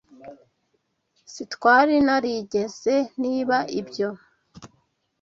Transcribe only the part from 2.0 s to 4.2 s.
narigeze niba ibyo.